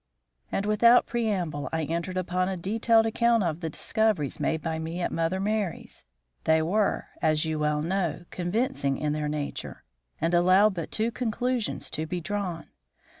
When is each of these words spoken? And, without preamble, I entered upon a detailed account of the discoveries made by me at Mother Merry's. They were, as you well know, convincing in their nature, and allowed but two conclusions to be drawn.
And, 0.51 0.65
without 0.65 1.05
preamble, 1.05 1.69
I 1.71 1.83
entered 1.83 2.17
upon 2.17 2.49
a 2.49 2.57
detailed 2.57 3.05
account 3.05 3.43
of 3.43 3.59
the 3.59 3.69
discoveries 3.69 4.39
made 4.39 4.63
by 4.63 4.79
me 4.79 4.99
at 4.99 5.11
Mother 5.11 5.39
Merry's. 5.39 6.05
They 6.45 6.59
were, 6.63 7.09
as 7.21 7.45
you 7.45 7.59
well 7.59 7.83
know, 7.83 8.25
convincing 8.31 8.97
in 8.97 9.13
their 9.13 9.29
nature, 9.29 9.83
and 10.19 10.33
allowed 10.33 10.73
but 10.73 10.89
two 10.91 11.11
conclusions 11.11 11.91
to 11.91 12.07
be 12.07 12.19
drawn. 12.19 12.65